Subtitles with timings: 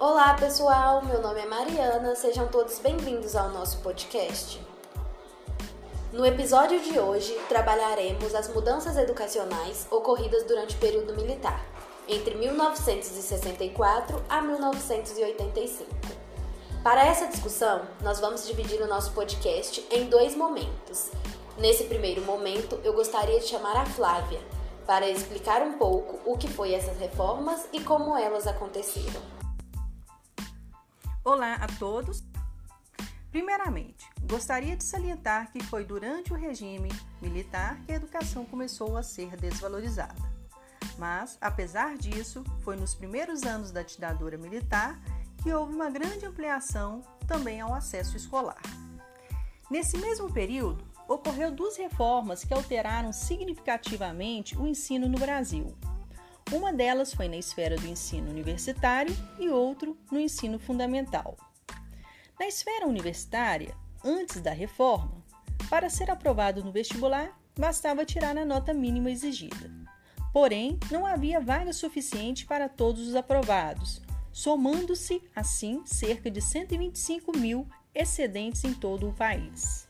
[0.00, 4.58] Olá pessoal, meu nome é Mariana, sejam todos bem-vindos ao nosso podcast.
[6.10, 11.62] No episódio de hoje, trabalharemos as mudanças educacionais ocorridas durante o período militar,
[12.08, 15.90] entre 1964 a 1985.
[16.82, 21.10] Para essa discussão, nós vamos dividir o nosso podcast em dois momentos.
[21.58, 24.40] Nesse primeiro momento, eu gostaria de chamar a Flávia
[24.86, 29.39] para explicar um pouco o que foi essas reformas e como elas aconteceram.
[31.22, 32.24] Olá a todos.
[33.30, 36.88] Primeiramente, gostaria de salientar que foi durante o regime
[37.20, 40.16] militar que a educação começou a ser desvalorizada.
[40.96, 44.98] Mas, apesar disso, foi nos primeiros anos da ditadura militar
[45.42, 48.62] que houve uma grande ampliação também ao acesso escolar.
[49.70, 55.76] Nesse mesmo período, ocorreu duas reformas que alteraram significativamente o ensino no Brasil.
[56.52, 61.36] Uma delas foi na esfera do ensino universitário e outro no ensino fundamental.
[62.38, 63.72] Na esfera universitária,
[64.04, 65.22] antes da reforma,
[65.68, 69.70] para ser aprovado no vestibular, bastava tirar a nota mínima exigida.
[70.32, 77.68] Porém, não havia vaga suficiente para todos os aprovados, somando-se, assim, cerca de 125 mil
[77.94, 79.86] excedentes em todo o país.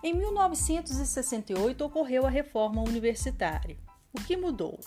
[0.00, 3.76] Em 1968 ocorreu a reforma universitária.
[4.12, 4.78] O que mudou?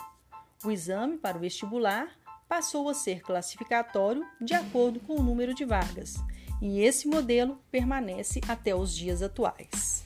[0.64, 2.08] O exame para o vestibular
[2.48, 6.16] passou a ser classificatório de acordo com o número de vagas,
[6.62, 10.06] e esse modelo permanece até os dias atuais.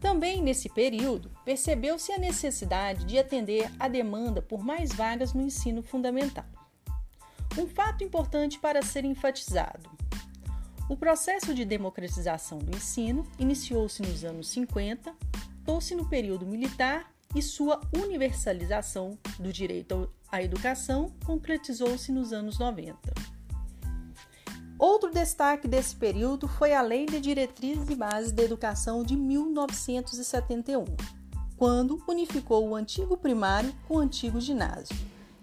[0.00, 5.82] Também nesse período, percebeu-se a necessidade de atender à demanda por mais vagas no ensino
[5.82, 6.46] fundamental.
[7.58, 9.90] Um fato importante para ser enfatizado:
[10.88, 15.14] o processo de democratização do ensino iniciou-se nos anos 50,
[15.68, 22.96] tornou-se no período militar e sua universalização do direito à educação concretizou-se nos anos 90.
[24.78, 30.84] Outro destaque desse período foi a Lei de Diretrizes e Bases da Educação de 1971,
[31.56, 34.96] quando unificou o antigo primário com o antigo ginásio,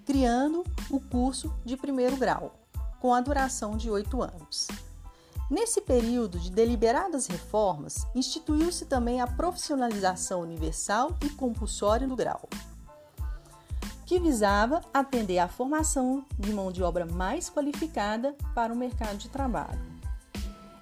[0.06, 2.66] criando o curso de primeiro grau,
[3.02, 4.68] com a duração de oito anos.
[5.50, 12.50] Nesse período de deliberadas reformas, instituiu-se também a profissionalização universal e compulsória do grau,
[14.08, 19.30] que visava atender à formação de mão de obra mais qualificada para o mercado de
[19.30, 19.80] trabalho.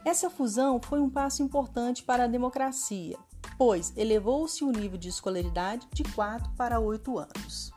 [0.05, 3.17] Essa fusão foi um passo importante para a democracia,
[3.57, 7.73] pois elevou-se o nível de escolaridade de 4 para 8 anos.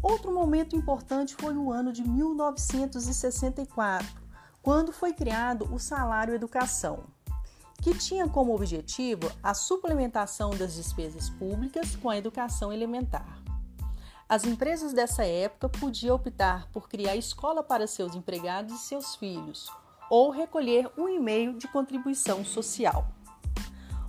[0.00, 4.25] Outro momento importante foi o ano de 1964,
[4.66, 7.04] quando foi criado o salário educação,
[7.80, 13.40] que tinha como objetivo a suplementação das despesas públicas com a educação elementar.
[14.28, 19.70] As empresas dessa época podiam optar por criar escola para seus empregados e seus filhos,
[20.10, 23.06] ou recolher um e-mail de contribuição social.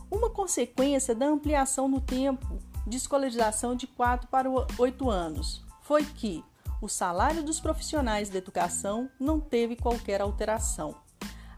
[0.09, 2.57] Uma consequência da ampliação no tempo
[2.87, 6.43] de escolarização de 4 para 8 anos foi que
[6.81, 10.95] o salário dos profissionais da educação não teve qualquer alteração.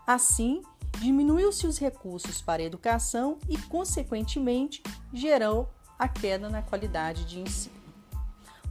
[0.07, 0.61] Assim,
[0.99, 4.81] diminuiu-se os recursos para a educação e, consequentemente,
[5.13, 7.75] gerou a queda na qualidade de ensino.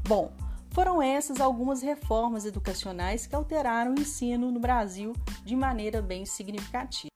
[0.06, 0.32] Bom,
[0.70, 5.12] foram essas algumas reformas educacionais que alteraram o ensino no Brasil
[5.44, 7.08] de maneira bem significativa.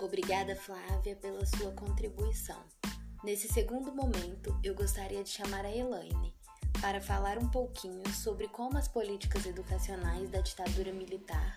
[0.00, 2.58] Obrigada, Flávia, pela sua contribuição.
[3.22, 6.34] Nesse segundo momento, eu gostaria de chamar a Elaine
[6.82, 11.56] para falar um pouquinho sobre como as políticas educacionais da ditadura militar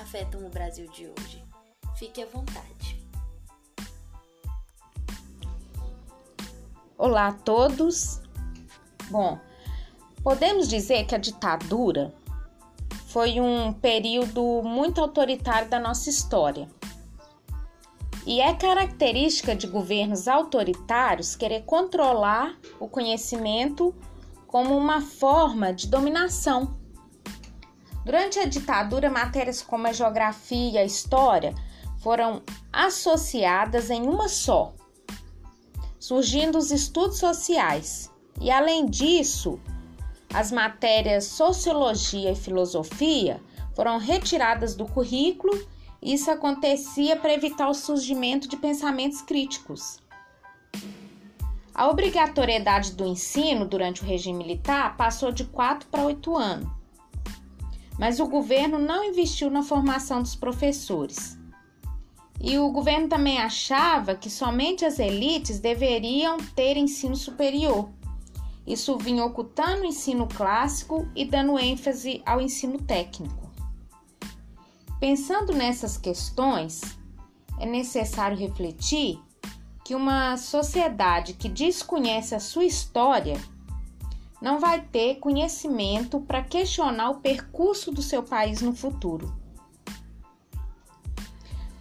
[0.00, 1.44] afetam o Brasil de hoje.
[1.94, 3.06] Fique à vontade.
[6.96, 8.22] Olá a todos.
[9.10, 9.38] Bom,
[10.22, 12.14] podemos dizer que a ditadura
[13.08, 16.66] foi um período muito autoritário da nossa história.
[18.24, 23.94] E é característica de governos autoritários querer controlar o conhecimento
[24.52, 26.76] como uma forma de dominação.
[28.04, 31.54] Durante a ditadura, matérias como a geografia e a história
[32.02, 34.74] foram associadas em uma só,
[35.98, 38.10] surgindo os estudos sociais.
[38.42, 39.58] E além disso,
[40.34, 43.40] as matérias sociologia e filosofia
[43.74, 45.66] foram retiradas do currículo.
[46.02, 50.01] Isso acontecia para evitar o surgimento de pensamentos críticos.
[51.74, 56.70] A obrigatoriedade do ensino durante o regime militar passou de 4 para 8 anos.
[57.98, 61.38] Mas o governo não investiu na formação dos professores.
[62.40, 67.88] E o governo também achava que somente as elites deveriam ter ensino superior.
[68.66, 73.50] isso vinha ocultando o ensino clássico e dando ênfase ao ensino técnico.
[75.00, 76.80] Pensando nessas questões,
[77.58, 79.18] é necessário refletir
[79.92, 83.38] que uma sociedade que desconhece a sua história
[84.40, 89.36] não vai ter conhecimento para questionar o percurso do seu país no futuro.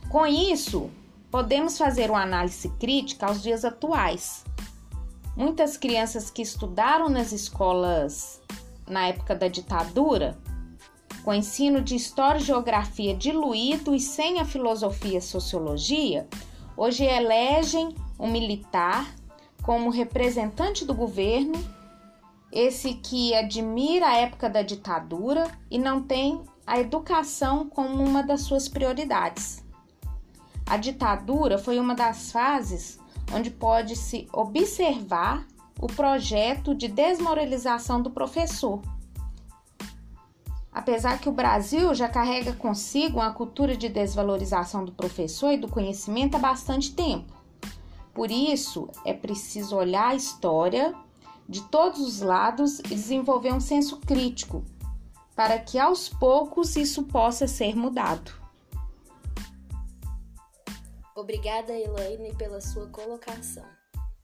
[0.09, 0.91] Com isso,
[1.31, 4.43] podemos fazer uma análise crítica aos dias atuais.
[5.33, 8.41] Muitas crianças que estudaram nas escolas
[8.85, 10.37] na época da ditadura,
[11.23, 16.27] com ensino de história e geografia diluído e sem a filosofia e sociologia,
[16.81, 19.07] hoje elegem um militar
[19.61, 21.53] como representante do governo,
[22.51, 28.41] esse que admira a época da ditadura e não tem a educação como uma das
[28.41, 29.63] suas prioridades.
[30.65, 32.99] A ditadura foi uma das fases
[33.31, 35.45] onde pode-se observar
[35.79, 38.81] o projeto de desmoralização do professor.
[40.71, 45.67] Apesar que o Brasil já carrega consigo uma cultura de desvalorização do professor e do
[45.67, 47.33] conhecimento há bastante tempo.
[48.13, 50.95] Por isso, é preciso olhar a história
[51.47, 54.63] de todos os lados e desenvolver um senso crítico,
[55.35, 58.31] para que aos poucos isso possa ser mudado.
[61.15, 63.65] Obrigada, Elaine, pela sua colocação.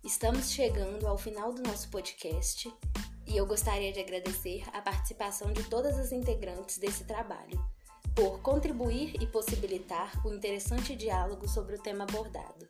[0.04, 2.74] Estamos chegando ao final do nosso podcast
[3.28, 7.60] e eu gostaria de agradecer a participação de todas as integrantes desse trabalho,
[8.16, 12.68] por contribuir e possibilitar o interessante diálogo sobre o tema abordado.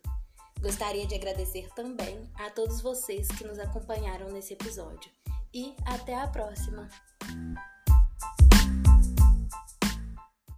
[0.60, 5.12] Gostaria de agradecer também a todos vocês que nos acompanharam nesse episódio
[5.54, 6.90] e até a próxima!